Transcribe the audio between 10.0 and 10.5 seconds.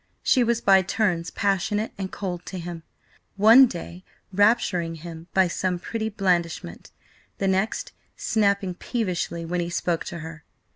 to her.